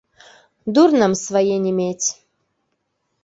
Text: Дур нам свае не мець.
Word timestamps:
Дур 0.77 0.89
нам 1.01 1.13
свае 1.25 1.55
не 1.65 1.73
мець. 1.79 2.07